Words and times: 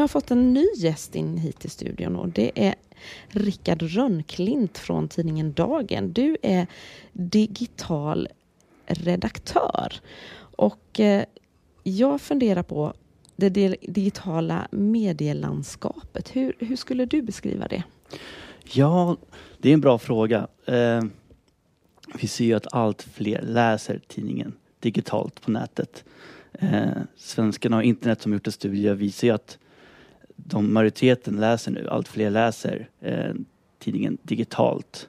har 0.00 0.04
jag 0.04 0.10
fått 0.10 0.30
en 0.30 0.52
ny 0.52 0.66
gäst 0.76 1.14
in 1.14 1.36
hit 1.38 1.64
i 1.64 1.68
studion 1.68 2.16
och 2.16 2.28
det 2.28 2.66
är 2.66 2.74
Rickard 3.28 3.82
Rönnklint 3.82 4.78
från 4.78 5.08
tidningen 5.08 5.52
Dagen. 5.52 6.12
Du 6.12 6.36
är 6.42 6.66
digital 7.12 8.28
redaktör 8.86 9.92
och 10.56 11.00
eh, 11.00 11.24
jag 11.82 12.20
funderar 12.20 12.62
på 12.62 12.94
det 13.36 13.48
digitala 13.82 14.68
medielandskapet. 14.70 16.36
Hur, 16.36 16.54
hur 16.58 16.76
skulle 16.76 17.04
du 17.04 17.22
beskriva 17.22 17.68
det? 17.68 17.82
Ja, 18.64 19.16
det 19.58 19.68
är 19.68 19.74
en 19.74 19.80
bra 19.80 19.98
fråga. 19.98 20.48
Eh, 20.64 21.02
vi 22.14 22.26
ser 22.26 22.44
ju 22.44 22.54
att 22.54 22.74
allt 22.74 23.02
fler 23.02 23.42
läser 23.42 24.00
tidningen 24.08 24.52
digitalt 24.80 25.40
på 25.40 25.50
nätet. 25.50 26.04
Eh, 26.52 26.88
svenskarna 27.16 27.76
och 27.76 27.82
internet 27.82 28.22
som 28.22 28.32
gjort 28.32 28.46
en 28.46 28.52
studie 28.52 28.94
visar 28.94 29.28
ju 29.28 29.34
att 29.34 29.58
de 30.46 30.72
majoriteten 30.72 31.36
läser 31.36 31.70
nu, 31.70 31.88
allt 31.88 32.08
fler 32.08 32.30
läser 32.30 32.88
eh, 33.00 33.34
tidningen 33.78 34.18
digitalt. 34.22 35.08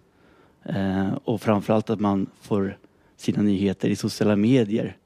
Eh, 0.64 1.14
och 1.24 1.42
framförallt 1.42 1.90
att 1.90 2.00
man 2.00 2.28
får 2.42 2.78
sina 3.18 3.42
nyheter 3.42 3.90
i 3.90 3.96
sociala 3.96 4.36
medier. 4.36 4.98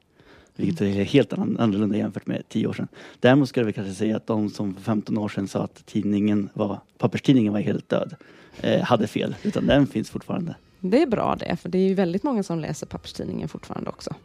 Vilket 0.55 0.81
är 0.81 1.03
helt 1.03 1.33
annorlunda 1.33 1.97
jämfört 1.97 2.27
med 2.27 2.49
tio 2.49 2.67
år 2.67 2.73
sedan. 2.73 2.87
Däremot 3.19 3.49
skulle 3.49 3.65
vi 3.65 3.73
kanske 3.73 3.93
säga 3.93 4.17
att 4.17 4.27
de 4.27 4.49
som 4.49 4.73
för 4.73 4.81
15 4.81 5.17
år 5.17 5.29
sedan 5.29 5.47
sa 5.47 5.63
att 5.63 5.85
tidningen 5.85 6.49
var, 6.53 6.79
papperstidningen 6.97 7.53
var 7.53 7.59
helt 7.59 7.89
död, 7.89 8.15
eh, 8.61 8.81
hade 8.81 9.07
fel. 9.07 9.35
Utan 9.43 9.67
den 9.67 9.87
finns 9.87 10.09
fortfarande. 10.09 10.55
Det 10.79 11.01
är 11.01 11.07
bra 11.07 11.35
det, 11.39 11.55
för 11.55 11.69
det 11.69 11.77
är 11.77 11.87
ju 11.87 11.93
väldigt 11.93 12.23
många 12.23 12.43
som 12.43 12.59
läser 12.59 12.87
papperstidningen 12.87 13.49
fortfarande 13.49 13.89
också. 13.89 14.15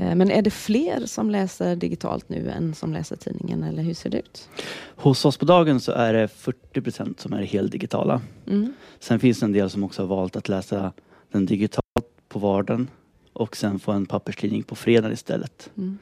Eh, 0.00 0.14
men 0.14 0.30
är 0.30 0.42
det 0.42 0.50
fler 0.50 1.06
som 1.06 1.30
läser 1.30 1.76
digitalt 1.76 2.28
nu 2.28 2.50
än 2.50 2.74
som 2.74 2.92
läser 2.92 3.16
tidningen 3.16 3.62
eller 3.62 3.82
hur 3.82 3.94
ser 3.94 4.10
det 4.10 4.18
ut? 4.18 4.48
Hos 4.96 5.24
oss 5.24 5.36
på 5.36 5.44
dagen 5.44 5.80
så 5.80 5.92
är 5.92 6.12
det 6.12 6.28
40 6.28 6.80
procent 6.80 7.20
som 7.20 7.32
är 7.32 7.42
helt 7.42 7.72
digitala. 7.72 8.20
Mm. 8.46 8.72
Sen 8.98 9.20
finns 9.20 9.40
det 9.40 9.46
en 9.46 9.52
del 9.52 9.70
som 9.70 9.84
också 9.84 10.02
har 10.02 10.06
valt 10.06 10.36
att 10.36 10.48
läsa 10.48 10.92
den 11.32 11.46
digitalt 11.46 11.84
på 12.28 12.38
vardagen 12.38 12.88
och 13.32 13.56
sen 13.56 13.78
få 13.78 13.92
en 13.92 14.06
papperstidning 14.06 14.62
på 14.62 14.74
fredag 14.74 15.12
istället. 15.12 15.70
Mm. 15.76 15.98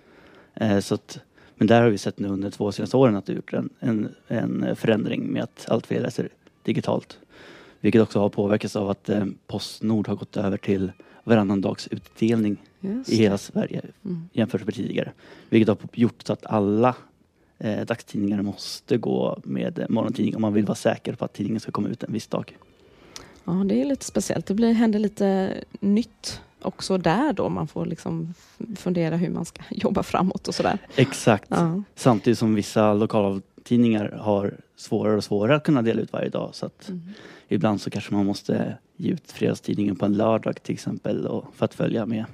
Eh, 0.55 0.81
så 0.81 0.95
att, 0.95 1.19
men 1.55 1.67
där 1.67 1.83
har 1.83 1.89
vi 1.89 1.99
sett 1.99 2.19
nu 2.19 2.29
under 2.29 2.51
två 2.51 2.73
senaste 2.73 2.97
åren 2.97 3.17
att 3.17 3.27
det 3.27 3.33
gjort 3.33 3.53
en, 3.53 3.71
en, 3.79 4.15
en 4.29 4.77
förändring 4.77 5.33
med 5.33 5.43
att 5.43 5.67
allt 5.69 5.87
fler 5.87 6.01
läser 6.01 6.29
digitalt. 6.63 7.19
Vilket 7.81 8.03
också 8.03 8.21
har 8.21 8.29
påverkats 8.29 8.77
av 8.77 8.91
att 8.91 9.09
eh, 9.09 9.25
Postnord 9.47 10.09
har 10.09 10.17
gått 10.17 10.37
över 10.37 10.57
till 10.57 10.93
varannan 11.25 11.61
dags 11.61 11.89
utdelning 11.89 12.57
i 13.07 13.17
hela 13.17 13.39
Sverige 13.39 13.83
mm. 14.05 14.29
jämfört 14.33 14.65
med 14.65 14.75
tidigare. 14.75 15.13
Vilket 15.49 15.69
har 15.69 15.79
gjort 15.93 16.23
så 16.27 16.33
att 16.33 16.47
alla 16.47 16.95
eh, 17.59 17.87
dagstidningar 17.87 18.43
måste 18.43 18.97
gå 18.97 19.39
med 19.45 19.87
morgontidning 19.89 20.37
om 20.37 20.43
man 20.43 20.53
vill 20.53 20.65
vara 20.65 20.75
säker 20.75 21.15
på 21.15 21.25
att 21.25 21.33
tidningen 21.33 21.61
ska 21.61 21.73
komma 21.73 21.89
ut 21.89 22.03
en 22.03 22.13
viss 22.13 22.27
dag. 22.27 22.57
Ja, 23.45 23.53
det 23.53 23.81
är 23.81 23.85
lite 23.85 24.05
speciellt. 24.05 24.47
Det 24.47 24.55
blir, 24.55 24.73
händer 24.73 24.99
lite 24.99 25.55
nytt 25.81 26.41
också 26.63 26.99
där 26.99 27.33
då. 27.33 27.49
Man 27.49 27.69
får 27.69 27.87
liksom 27.87 28.35
fundera 28.77 29.17
hur 29.17 29.31
man 29.31 29.45
ska 29.45 29.63
jobba 29.71 30.03
framåt 30.03 30.49
och 30.49 30.55
sådär. 30.55 30.79
Exakt. 30.97 31.47
Ja. 31.49 31.83
Samtidigt 31.95 32.39
som 32.39 32.55
vissa 32.55 32.95
lokaltidningar 32.95 34.11
har 34.11 34.55
svårare 34.79 35.17
och 35.17 35.25
svårare 35.25 35.57
att 35.57 35.65
kunna 35.65 35.83
dela 35.83 36.01
ut 36.01 36.13
varje 36.13 36.29
dag. 36.29 36.51
Så 36.53 36.67
att 36.67 36.89
mm. 36.89 37.03
Ibland 37.49 37.81
så 37.81 37.91
kanske 37.91 38.15
man 38.15 38.27
måste 38.27 38.77
ge 38.97 39.11
ut 39.11 39.33
fredagstidningen 39.33 39.97
på 39.97 40.07
en 40.07 40.17
lördag 40.17 40.63
till 40.63 40.75
exempel 40.75 41.27
och 41.27 41.45
för 41.55 41.65
att 41.65 41.75
följa 41.75 42.07
med 42.07 42.25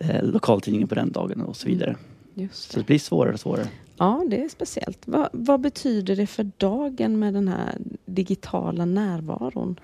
eh, 0.00 0.24
lokaltidningen 0.24 0.88
på 0.88 0.94
den 0.94 1.12
dagen 1.12 1.40
och 1.40 1.56
så 1.56 1.68
vidare. 1.68 1.90
Mm. 1.90 2.00
Just 2.34 2.68
det. 2.68 2.72
Så 2.72 2.78
det 2.78 2.86
blir 2.86 2.98
svårare 2.98 3.32
och 3.32 3.40
svårare. 3.40 3.68
Ja, 3.96 4.24
det 4.30 4.44
är 4.44 4.48
speciellt. 4.48 5.08
Va, 5.08 5.30
vad 5.32 5.60
betyder 5.60 6.16
det 6.16 6.26
för 6.26 6.50
dagen 6.56 7.18
med 7.18 7.34
den 7.34 7.48
här 7.48 7.74
digitala 8.06 8.84
närvaron? 8.84 9.80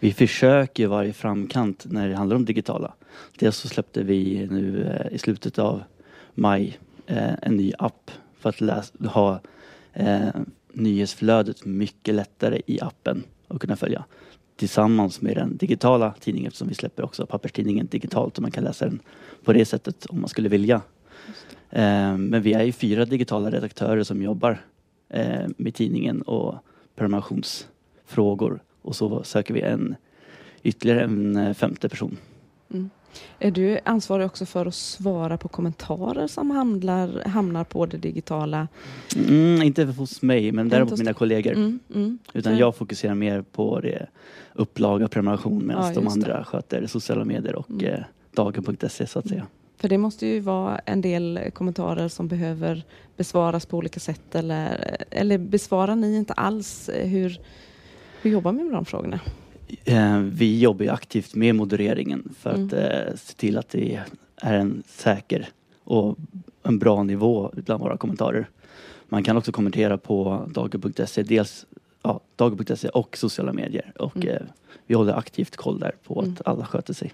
Vi 0.00 0.12
försöker 0.12 0.86
vara 0.86 1.06
i 1.06 1.12
framkant 1.12 1.84
när 1.88 2.08
det 2.08 2.16
handlar 2.16 2.36
om 2.36 2.44
digitala. 2.44 2.94
Dels 3.38 3.56
så 3.56 3.68
släppte 3.68 4.02
vi 4.02 4.48
nu 4.50 4.86
eh, 4.86 5.14
i 5.14 5.18
slutet 5.18 5.58
av 5.58 5.82
maj 6.34 6.78
eh, 7.06 7.34
en 7.42 7.56
ny 7.56 7.72
app 7.78 8.10
för 8.38 8.48
att 8.48 8.60
läsa, 8.60 9.08
ha 9.08 9.40
eh, 9.92 10.28
nyhetsflödet 10.74 11.64
mycket 11.64 12.14
lättare 12.14 12.60
i 12.66 12.80
appen 12.80 13.22
att 13.48 13.60
kunna 13.60 13.76
följa 13.76 14.04
tillsammans 14.56 15.20
med 15.20 15.36
den 15.36 15.56
digitala 15.56 16.14
tidningen 16.20 16.48
eftersom 16.48 16.68
vi 16.68 16.74
släpper 16.74 17.04
också 17.04 17.26
papperstidningen 17.26 17.86
digitalt 17.86 18.36
och 18.36 18.42
man 18.42 18.50
kan 18.50 18.64
läsa 18.64 18.84
den 18.84 19.00
på 19.44 19.52
det 19.52 19.64
sättet 19.64 20.06
om 20.06 20.20
man 20.20 20.28
skulle 20.28 20.48
vilja. 20.48 20.82
Eh, 21.70 22.16
men 22.16 22.42
vi 22.42 22.52
är 22.52 22.62
ju 22.62 22.72
fyra 22.72 23.04
digitala 23.04 23.50
redaktörer 23.50 24.02
som 24.02 24.22
jobbar 24.22 24.60
eh, 25.08 25.48
med 25.56 25.74
tidningen 25.74 26.22
och 26.22 26.54
prenumerationsfrågor 26.96 28.62
och 28.82 28.96
så 28.96 29.22
söker 29.24 29.54
vi 29.54 29.60
en 29.60 29.96
ytterligare 30.62 31.00
en 31.00 31.36
eh, 31.36 31.54
femte 31.54 31.88
person. 31.88 32.16
Mm. 33.40 33.48
Är 33.48 33.50
du 33.50 33.78
ansvarig 33.84 34.26
också 34.26 34.46
för 34.46 34.66
att 34.66 34.74
svara 34.74 35.36
på 35.36 35.48
kommentarer 35.48 36.26
som 36.26 36.50
hamnar, 36.50 37.28
hamnar 37.28 37.64
på 37.64 37.86
det 37.86 37.96
digitala? 37.96 38.68
Mm, 39.16 39.62
inte 39.62 39.84
hos 39.84 40.22
mig, 40.22 40.52
men 40.52 40.68
däremot 40.68 40.98
mina 40.98 41.12
kollegor. 41.12 41.52
Mm, 41.52 41.78
mm. 41.94 42.18
Utan 42.32 42.58
jag 42.58 42.76
fokuserar 42.76 43.14
mer 43.14 43.42
på 43.42 43.80
det 43.80 44.06
upplaga 44.54 45.04
och 45.04 45.10
prenumeration 45.10 45.66
medan 45.66 45.86
ja, 45.86 45.94
de 45.94 46.08
andra 46.08 46.38
det. 46.38 46.44
sköter 46.44 46.86
sociala 46.86 47.24
medier 47.24 47.54
och 47.54 47.70
mm. 47.70 47.84
eh, 47.84 48.00
dagen.se 48.34 49.06
så 49.06 49.18
att 49.18 49.28
säga. 49.28 49.46
För 49.76 49.88
det 49.88 49.98
måste 49.98 50.26
ju 50.26 50.40
vara 50.40 50.78
en 50.78 51.00
del 51.00 51.40
kommentarer 51.54 52.08
som 52.08 52.28
behöver 52.28 52.84
besvaras 53.16 53.66
på 53.66 53.76
olika 53.76 54.00
sätt 54.00 54.34
eller, 54.34 54.96
eller 55.10 55.38
besvarar 55.38 55.96
ni 55.96 56.16
inte 56.16 56.32
alls? 56.32 56.90
Hur, 56.94 57.40
hur 58.22 58.30
jobbar 58.30 58.52
ni 58.52 58.64
med 58.64 58.72
de 58.72 58.84
frågorna? 58.84 59.20
Eh, 59.84 60.18
vi 60.18 60.60
jobbar 60.60 60.86
aktivt 60.86 61.34
med 61.34 61.54
modereringen 61.54 62.34
för 62.38 62.50
att 62.50 62.72
mm. 62.72 62.78
eh, 62.78 63.14
se 63.16 63.34
till 63.34 63.58
att 63.58 63.68
det 63.68 64.02
är 64.36 64.54
en 64.54 64.82
säker 64.86 65.48
och 65.84 66.18
en 66.62 66.78
bra 66.78 67.02
nivå 67.02 67.50
bland 67.54 67.82
våra 67.82 67.96
kommentarer. 67.96 68.48
Man 69.08 69.22
kan 69.24 69.36
också 69.36 69.52
kommentera 69.52 69.98
på 69.98 70.46
dagen.se, 70.54 71.22
dels 71.22 71.66
ja, 72.02 72.20
dagen.se 72.36 72.88
och 72.88 73.16
sociala 73.16 73.52
medier 73.52 73.92
och 73.98 74.16
mm. 74.16 74.28
eh, 74.28 74.42
vi 74.86 74.94
håller 74.94 75.12
aktivt 75.12 75.56
koll 75.56 75.78
där 75.78 75.92
på 76.04 76.20
mm. 76.20 76.32
att 76.32 76.46
alla 76.46 76.66
sköter 76.66 76.94
sig. 76.94 77.12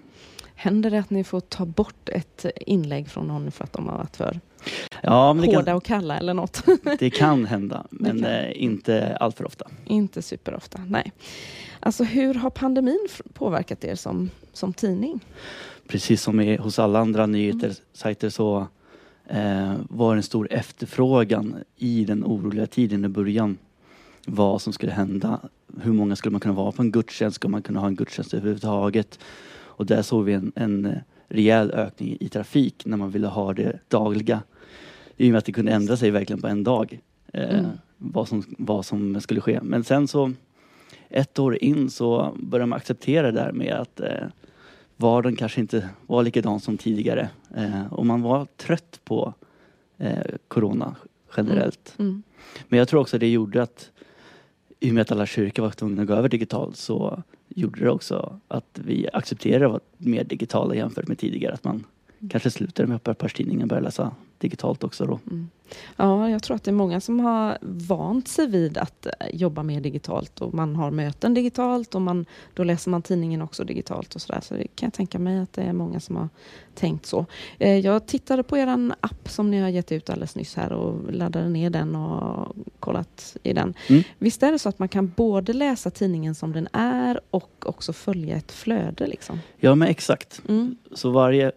Händer 0.61 0.91
det 0.91 0.99
att 0.99 1.09
ni 1.09 1.23
får 1.23 1.39
ta 1.39 1.65
bort 1.65 2.09
ett 2.09 2.45
inlägg 2.55 3.09
från 3.09 3.27
någon 3.27 3.51
för 3.51 3.63
att 3.63 3.73
de 3.73 3.87
har 3.87 3.97
varit 3.97 4.17
för 4.17 4.39
ja, 5.03 5.33
hårda 5.33 5.63
kan, 5.63 5.75
och 5.75 5.83
kalla 5.83 6.17
eller 6.17 6.33
något? 6.33 6.63
Det 6.99 7.09
kan 7.09 7.45
hända, 7.45 7.85
men 7.89 8.21
kan. 8.21 8.31
Eh, 8.31 8.63
inte 8.63 9.17
allt 9.19 9.37
för 9.37 9.45
ofta. 9.45 9.67
Inte 9.85 10.21
superofta, 10.21 10.81
nej. 10.87 11.11
Alltså 11.79 12.03
hur 12.03 12.33
har 12.33 12.49
pandemin 12.49 13.07
påverkat 13.33 13.83
er 13.83 13.95
som, 13.95 14.29
som 14.53 14.73
tidning? 14.73 15.19
Precis 15.87 16.21
som 16.21 16.39
i, 16.39 16.57
hos 16.57 16.79
alla 16.79 16.99
andra 16.99 17.25
nyhetssajter 17.25 18.25
mm. 18.25 18.31
så 18.31 18.67
eh, 19.27 19.73
var 19.89 20.15
det 20.15 20.19
en 20.19 20.23
stor 20.23 20.47
efterfrågan 20.51 21.55
i 21.77 22.05
den 22.05 22.23
oroliga 22.25 22.67
tiden 22.67 23.05
i 23.05 23.07
början 23.07 23.57
vad 24.25 24.61
som 24.61 24.73
skulle 24.73 24.91
hända. 24.91 25.39
Hur 25.81 25.93
många 25.93 26.15
skulle 26.15 26.31
man 26.31 26.41
kunna 26.41 26.53
vara 26.53 26.71
på 26.71 26.81
en 26.81 26.91
gudstjänst? 26.91 27.35
Ska 27.35 27.47
man 27.47 27.61
kunna 27.61 27.79
ha 27.79 27.87
en 27.87 27.95
gudstjänst 27.95 28.33
överhuvudtaget? 28.33 29.19
Och 29.71 29.85
där 29.85 30.01
såg 30.01 30.25
vi 30.25 30.33
en, 30.33 30.51
en 30.55 30.85
eh, 30.85 30.97
rejäl 31.27 31.71
ökning 31.71 32.17
i 32.19 32.29
trafik 32.29 32.85
när 32.85 32.97
man 32.97 33.11
ville 33.11 33.27
ha 33.27 33.53
det 33.53 33.79
dagliga. 33.87 34.43
I 35.17 35.27
och 35.27 35.31
med 35.31 35.37
att 35.37 35.45
det 35.45 35.51
kunde 35.51 35.71
ändra 35.71 35.97
sig 35.97 36.11
verkligen 36.11 36.41
på 36.41 36.47
en 36.47 36.63
dag. 36.63 36.99
Eh, 37.33 37.59
mm. 37.59 37.71
vad, 37.97 38.27
som, 38.27 38.43
vad 38.57 38.85
som 38.85 39.21
skulle 39.21 39.41
ske. 39.41 39.59
Men 39.63 39.83
sen 39.83 40.07
så 40.07 40.31
ett 41.09 41.39
år 41.39 41.63
in 41.63 41.89
så 41.89 42.37
började 42.39 42.69
man 42.69 42.77
acceptera 42.77 43.31
det 43.31 43.39
där 43.39 43.51
med 43.51 43.73
att 43.73 43.99
eh, 43.99 44.27
vardagen 44.97 45.35
kanske 45.35 45.61
inte 45.61 45.89
var 46.07 46.23
likadan 46.23 46.59
som 46.59 46.77
tidigare. 46.77 47.29
Eh, 47.55 47.93
och 47.93 48.05
man 48.05 48.21
var 48.21 48.47
trött 48.57 48.99
på 49.03 49.33
eh, 49.97 50.35
Corona 50.47 50.95
generellt. 51.37 51.95
Mm. 51.97 52.09
Mm. 52.09 52.23
Men 52.67 52.79
jag 52.79 52.87
tror 52.87 53.01
också 53.01 53.17
det 53.17 53.29
gjorde 53.29 53.63
att 53.63 53.91
i 54.79 54.89
och 54.89 54.93
med 54.93 55.01
att 55.01 55.11
alla 55.11 55.25
kyrkor 55.25 55.63
var 55.63 55.69
tvungna 55.71 56.01
att 56.01 56.07
gå 56.07 56.13
över 56.13 56.29
digitalt 56.29 56.77
så 56.77 57.23
gjorde 57.55 57.79
det 57.79 57.91
också 57.91 58.39
att 58.47 58.79
vi 58.85 59.07
accepterade 59.13 59.65
att 59.65 59.71
vara 59.71 59.81
mer 59.97 60.23
digitala 60.23 60.75
jämfört 60.75 61.07
med 61.07 61.17
tidigare. 61.17 61.53
Att 61.53 61.63
man 61.63 61.83
kanske 62.29 62.51
slutade 62.51 62.87
med 62.87 63.03
papperstidningen 63.03 63.61
och 63.61 63.67
började 63.67 63.85
läsa 63.85 64.11
digitalt 64.41 64.83
också 64.83 65.05
då. 65.05 65.19
Mm. 65.29 65.49
Ja, 65.95 66.29
jag 66.29 66.43
tror 66.43 66.55
att 66.55 66.63
det 66.63 66.71
är 66.71 66.73
många 66.73 67.01
som 67.01 67.19
har 67.19 67.57
vant 67.61 68.27
sig 68.27 68.47
vid 68.47 68.77
att 68.77 69.05
eh, 69.05 69.11
jobba 69.33 69.63
mer 69.63 69.81
digitalt 69.81 70.41
och 70.41 70.53
man 70.53 70.75
har 70.75 70.91
möten 70.91 71.33
digitalt 71.33 71.95
och 71.95 72.01
man, 72.01 72.25
då 72.53 72.63
läser 72.63 72.91
man 72.91 73.01
tidningen 73.01 73.41
också 73.41 73.63
digitalt 73.63 74.15
och 74.15 74.21
sådär. 74.21 74.41
Så 74.41 74.53
det 74.53 74.67
kan 74.75 74.87
jag 74.87 74.93
tänka 74.93 75.19
mig 75.19 75.39
att 75.39 75.53
det 75.53 75.61
är 75.61 75.73
många 75.73 75.99
som 75.99 76.15
har 76.15 76.29
tänkt 76.75 77.05
så. 77.05 77.25
Eh, 77.59 77.77
jag 77.77 78.05
tittade 78.05 78.43
på 78.43 78.57
er 78.57 78.91
app 78.99 79.29
som 79.29 79.51
ni 79.51 79.59
har 79.59 79.69
gett 79.69 79.91
ut 79.91 80.09
alldeles 80.09 80.35
nyss 80.35 80.55
här 80.55 80.73
och 80.73 81.13
laddade 81.13 81.49
ner 81.49 81.69
den 81.69 81.95
och 81.95 82.55
kollat 82.79 83.37
i 83.43 83.53
den. 83.53 83.73
Mm. 83.87 84.03
Visst 84.17 84.43
är 84.43 84.51
det 84.51 84.59
så 84.59 84.69
att 84.69 84.79
man 84.79 84.89
kan 84.89 85.07
både 85.15 85.53
läsa 85.53 85.89
tidningen 85.89 86.35
som 86.35 86.53
den 86.53 86.67
är 86.73 87.19
och 87.29 87.65
också 87.65 87.93
följa 87.93 88.35
ett 88.35 88.51
flöde? 88.51 89.07
Liksom? 89.07 89.39
Ja, 89.57 89.75
men 89.75 89.87
exakt. 89.87 90.41
Mm. 90.47 90.75
Så 90.91 91.11
varje 91.11 91.51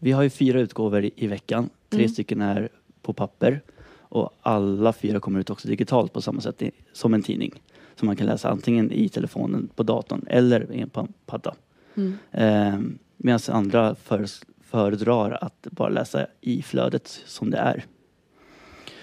vi 0.00 0.12
har 0.12 0.22
ju 0.22 0.30
fyra 0.30 0.60
utgåvor 0.60 1.10
i, 1.16 1.26
veckan. 1.26 1.70
Tre 1.88 2.00
mm. 2.00 2.12
stycken 2.12 2.40
är 2.40 2.68
på 3.02 3.12
papper 3.12 3.60
Och 3.98 4.30
alla 4.40 4.92
fyra 4.92 5.20
kommer 5.20 5.40
ut 5.40 5.50
också 5.50 5.68
digitalt 5.68 6.12
på 6.12 6.22
samma 6.22 6.40
sätt 6.40 6.62
i, 6.62 6.70
som 6.92 7.14
en 7.14 7.22
tidning. 7.22 7.62
Som 7.96 8.06
man 8.06 8.16
kan 8.16 8.26
läsa 8.26 8.50
antingen 8.50 8.92
i 8.92 9.08
telefonen, 9.08 9.68
på 9.74 9.82
datorn 9.82 10.24
eller 10.26 10.86
på 10.92 11.00
en 11.00 11.12
padda. 11.26 11.54
Mm. 11.94 12.18
Eh, 12.30 12.80
Medan 13.16 13.40
andra 13.48 13.94
föres- 13.94 14.44
föredrar 14.60 15.38
att 15.40 15.66
bara 15.70 15.88
läsa 15.88 16.26
i 16.40 16.62
flödet 16.62 17.08
som 17.26 17.50
det 17.50 17.58
är. 17.58 17.84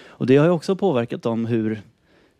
Och 0.06 0.26
det 0.26 0.36
har 0.36 0.44
ju 0.44 0.50
också 0.50 0.76
påverkat 0.76 1.26
om 1.26 1.46
hur, 1.46 1.82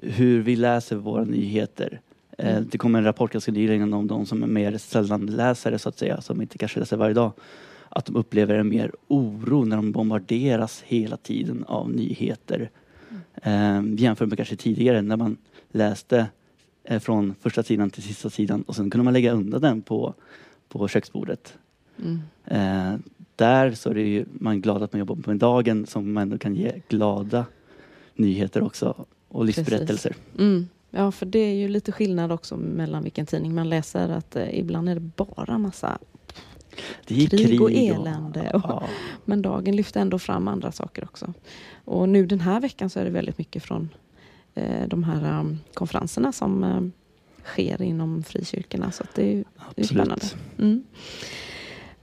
hur 0.00 0.40
vi 0.42 0.56
läser 0.56 0.96
våra 0.96 1.24
nyheter. 1.24 2.00
Eh. 2.38 2.60
Det 2.60 2.78
kom 2.78 2.94
en 2.94 3.04
rapport 3.04 3.32
ganska 3.32 3.52
nyligen 3.52 3.92
om 3.94 4.06
de 4.06 4.26
som 4.26 4.42
är 4.42 4.46
mer 4.46 4.78
sällan 4.78 5.26
läsare 5.26 5.78
så 5.78 5.88
att 5.88 5.98
säga, 5.98 6.20
som 6.20 6.42
inte 6.42 6.58
kanske 6.58 6.80
läser 6.80 6.96
varje 6.96 7.14
dag. 7.14 7.32
Att 7.98 8.06
de 8.06 8.16
upplever 8.16 8.54
en 8.54 8.68
mer 8.68 8.92
oro 9.08 9.64
när 9.64 9.76
de 9.76 9.92
bombarderas 9.92 10.82
hela 10.86 11.16
tiden 11.16 11.64
av 11.64 11.90
nyheter. 11.90 12.70
Eh, 13.42 13.82
jämfört 13.96 14.28
med 14.28 14.38
kanske 14.38 14.56
tidigare 14.56 15.02
när 15.02 15.16
man 15.16 15.36
läste 15.72 16.26
eh, 16.84 17.00
från 17.00 17.34
första 17.40 17.62
sidan 17.62 17.90
till 17.90 18.02
sista 18.02 18.30
sidan 18.30 18.62
och 18.62 18.76
sen 18.76 18.90
kunde 18.90 19.04
man 19.04 19.12
lägga 19.12 19.32
undan 19.32 19.60
den 19.60 19.82
på, 19.82 20.14
på 20.68 20.88
köksbordet. 20.88 21.58
Mm. 21.98 22.20
Eh, 22.44 23.00
där 23.36 23.72
så 23.72 23.90
är 23.90 23.94
ju, 23.94 24.24
man 24.32 24.60
glad 24.60 24.82
att 24.82 24.92
man 24.92 24.98
jobbar 24.98 25.16
på 25.16 25.30
en 25.30 25.38
dagen 25.38 25.86
som 25.86 26.12
man 26.12 26.22
ändå 26.22 26.38
kan 26.38 26.54
ge 26.54 26.72
glada 26.88 27.46
nyheter 28.14 28.62
också 28.62 29.06
och 29.28 29.44
livsberättelser. 29.44 30.16
Mm. 30.38 30.68
Ja, 30.90 31.12
för 31.12 31.26
det 31.26 31.38
är 31.38 31.54
ju 31.54 31.68
lite 31.68 31.92
skillnad 31.92 32.32
också 32.32 32.56
mellan 32.56 33.02
vilken 33.02 33.26
tidning 33.26 33.54
man 33.54 33.68
läser. 33.68 34.08
Att 34.08 34.36
eh, 34.36 34.58
ibland 34.58 34.88
är 34.88 34.94
det 34.94 35.10
bara 35.16 35.58
massa, 35.58 35.98
Det 37.06 37.24
är 37.24 37.28
Krig 37.28 37.62
och 37.62 37.70
elände 37.72 38.50
och- 38.50 38.60
ja, 38.64 38.82
men 39.24 39.42
dagen 39.42 39.76
lyfter 39.76 40.00
ändå 40.00 40.18
fram 40.18 40.48
andra 40.48 40.72
saker 40.72 41.04
också. 41.04 41.32
Och 41.84 42.08
nu 42.08 42.26
den 42.26 42.40
här 42.40 42.60
veckan 42.60 42.90
så 42.90 43.00
är 43.00 43.04
det 43.04 43.10
väldigt 43.10 43.38
mycket 43.38 43.62
från 43.62 43.88
eh, 44.54 44.88
de 44.88 45.04
här 45.04 45.40
um, 45.40 45.58
konferenserna 45.74 46.32
som 46.32 46.64
eh, 46.64 46.80
sker 47.44 47.82
inom 47.82 48.22
frikyrkorna. 48.22 48.90
Så 48.92 49.04
det 49.14 49.32
är 49.32 49.44
det 49.74 49.82
är 49.82 49.86
spännande. 49.86 50.26
Mm. 50.58 50.84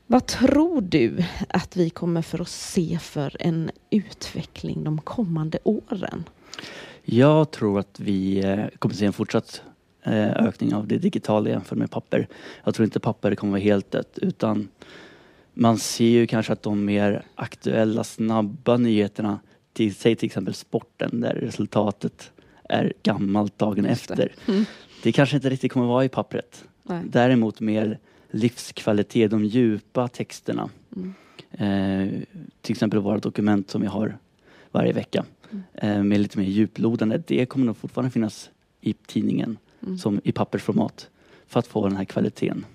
Vad 0.07 0.25
tror 0.25 0.81
du 0.81 1.23
att 1.49 1.77
vi 1.77 1.89
kommer 1.89 2.21
för 2.21 2.41
att 2.41 2.49
se 2.49 2.99
för 3.01 3.37
en 3.39 3.71
utveckling 3.89 4.83
de 4.83 5.01
kommande 5.01 5.57
åren? 5.63 6.23
Jag 7.03 7.51
tror 7.51 7.79
att 7.79 7.99
vi 7.99 8.43
eh, 8.45 8.65
kommer 8.79 8.95
se 8.95 9.05
en 9.05 9.13
fortsatt 9.13 9.61
ökning 10.13 10.75
av 10.75 10.87
det 10.87 10.97
digitala 10.97 11.49
jämfört 11.49 11.77
med 11.77 11.91
papper. 11.91 12.27
Jag 12.63 12.75
tror 12.75 12.83
inte 12.83 12.99
papper 12.99 13.35
kommer 13.35 13.51
vara 13.51 13.61
helt 13.61 13.91
dött 13.91 14.19
utan 14.21 14.67
man 15.53 15.77
ser 15.77 16.05
ju 16.09 16.27
kanske 16.27 16.53
att 16.53 16.63
de 16.63 16.85
mer 16.85 17.23
aktuella, 17.35 18.03
snabba 18.03 18.77
nyheterna, 18.77 19.39
till, 19.73 19.95
säg 19.95 20.15
till 20.15 20.25
exempel 20.25 20.53
sporten 20.53 21.21
där 21.21 21.33
resultatet 21.33 22.31
är 22.69 22.93
gammalt 23.03 23.59
dagen 23.59 23.85
efter. 23.85 24.31
Mm. 24.47 24.65
Det 25.03 25.11
kanske 25.11 25.35
inte 25.35 25.49
riktigt 25.49 25.71
kommer 25.71 25.85
vara 25.85 26.05
i 26.05 26.09
pappret. 26.09 26.65
Nej. 26.83 27.01
Däremot 27.05 27.59
mer 27.59 27.99
livskvalitet, 28.31 29.31
de 29.31 29.45
djupa 29.45 30.07
texterna. 30.07 30.69
Mm. 30.95 31.13
Eh, 31.51 32.21
till 32.61 32.73
exempel 32.73 32.99
våra 32.99 33.17
dokument 33.17 33.69
som 33.69 33.81
vi 33.81 33.87
har 33.87 34.17
varje 34.71 34.93
vecka 34.93 35.25
Mm. 35.51 35.63
eh, 35.73 36.03
med 36.03 36.19
lite 36.19 36.37
mer 36.39 36.45
djuplodande. 36.45 37.21
Det 37.27 37.45
kommer 37.45 37.65
nog 37.65 37.77
fortfarande 37.77 38.11
finnas 38.11 38.49
i 38.81 38.93
tidningen 38.93 39.57
Mm. 39.85 39.97
som 39.97 40.21
i 40.23 40.31
pappersformat 40.31 41.09
för 41.47 41.59
att 41.59 41.67
få 41.67 41.87
den 41.87 41.97
här 41.97 42.05
kvaliteten. 42.05 42.65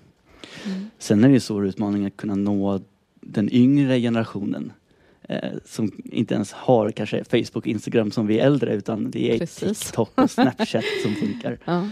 Mm. 0.65 0.89
Sen 0.99 1.23
är 1.23 1.29
det 1.29 1.35
en 1.35 1.41
stor 1.41 1.67
utmaning 1.67 2.05
att 2.05 2.17
kunna 2.17 2.35
nå 2.35 2.81
den 3.21 3.53
yngre 3.53 3.99
generationen 3.99 4.73
eh, 5.21 5.51
som 5.65 5.91
inte 6.03 6.33
ens 6.33 6.53
har 6.53 6.91
kanske 6.91 7.23
Facebook 7.23 7.55
och 7.55 7.67
Instagram 7.67 8.11
som 8.11 8.27
vi 8.27 8.39
är 8.39 8.45
äldre 8.45 8.75
utan 8.75 9.11
det 9.11 9.35
är 9.35 9.39
Precis. 9.39 9.79
TikTok 9.79 10.21
och 10.21 10.31
Snapchat 10.31 10.83
som 11.03 11.15
funkar. 11.15 11.57
Ja. 11.65 11.87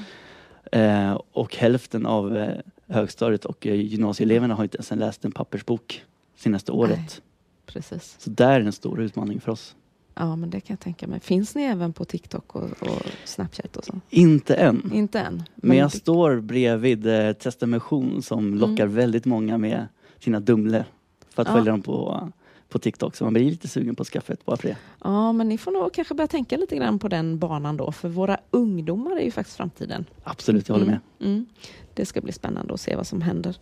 Eh, 0.71 1.21
och 1.31 1.55
hälften 1.55 2.05
av 2.05 2.37
eh, 2.37 2.57
högstadiet 2.87 3.45
och 3.45 3.67
eh, 3.67 3.75
gymnasieeleverna 3.75 4.55
har 4.55 4.63
inte 4.63 4.77
ens 4.77 4.91
läst 4.91 5.25
en 5.25 5.31
pappersbok 5.31 6.03
senaste 6.35 6.71
året. 6.71 7.21
Precis. 7.65 8.15
Så 8.19 8.29
där 8.29 8.61
är 8.61 8.61
en 8.61 8.71
stor 8.71 9.01
utmaning 9.01 9.41
för 9.41 9.51
oss. 9.51 9.75
Ja, 10.15 10.35
men 10.35 10.49
det 10.49 10.59
kan 10.59 10.73
jag 10.73 10.79
tänka 10.79 11.07
mig. 11.07 11.19
Finns 11.19 11.55
ni 11.55 11.63
även 11.63 11.93
på 11.93 12.05
TikTok 12.05 12.55
och, 12.55 12.63
och 12.63 13.01
Snapchat 13.25 13.77
och 13.77 13.85
så? 13.85 13.93
Inte 14.09 14.55
än. 14.55 14.91
Inte 14.93 15.19
än. 15.19 15.43
Men 15.55 15.77
jag 15.77 15.91
det- 15.91 15.97
står 15.97 16.39
bredvid 16.39 17.07
eh, 17.07 17.33
Testamission 17.33 18.21
som 18.21 18.55
lockar 18.55 18.85
väldigt 18.87 19.25
många 19.25 19.57
med 19.57 19.87
sina 20.19 20.39
Dumle 20.39 20.85
för 21.29 21.41
att 21.41 21.47
Ja. 21.47 21.53
följa 21.53 21.71
dem 21.71 21.81
på, 21.81 22.29
på 22.69 22.79
TikTok. 22.79 23.15
Så 23.15 23.23
man 23.23 23.33
blir 23.33 23.43
lite 23.51 23.67
sugen 23.67 23.95
på 23.95 24.01
att 24.01 24.07
skaffa 24.07 24.33
ett 24.33 24.45
bara 24.45 24.57
för 24.57 24.67
det. 24.67 24.77
Ja, 25.03 25.31
men 25.31 25.49
ni 25.49 25.57
får 25.57 25.71
nog 25.71 25.93
kanske 25.93 26.13
börja 26.13 26.27
tänka 26.27 26.57
lite 26.57 26.75
grann 26.75 26.99
på 26.99 27.07
den 27.07 27.39
banan 27.39 27.77
då, 27.77 27.91
för 27.91 28.09
våra 28.09 28.37
ungdomar 28.51 29.15
är 29.17 29.25
ju 29.25 29.31
faktiskt 29.31 29.57
framtiden. 29.57 30.05
Absolut, 30.23 30.67
jag 30.67 30.75
håller 30.75 30.85
med. 30.87 30.99
Mm, 31.19 31.33
mm. 31.33 31.45
Det 31.93 32.05
ska 32.05 32.21
bli 32.21 32.31
spännande 32.31 32.73
att 32.73 32.81
se 32.81 32.95
vad 32.95 33.07
som 33.07 33.21
händer. 33.21 33.57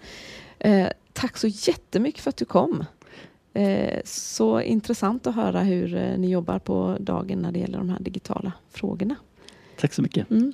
Eh, 0.59 0.87
tack 1.13 1.37
så 1.37 1.47
jättemycket 1.47 2.21
för 2.21 2.29
att 2.29 2.37
du 2.37 2.45
kom. 2.45 2.85
Eh, 3.57 4.01
så 4.05 4.61
intressant 4.61 5.27
att 5.27 5.35
höra 5.35 5.59
hur 5.59 5.95
eh, 5.95 6.17
ni 6.17 6.29
jobbar 6.29 6.59
på 6.59 6.97
dagen 6.99 7.39
när 7.39 7.51
det 7.51 7.59
gäller 7.59 7.77
de 7.77 7.89
här 7.89 7.99
digitala 7.99 8.53
frågorna. 8.69 9.15
Tack 9.79 9.93
så 9.93 10.01
mycket. 10.01 10.31
Mm. 10.31 10.53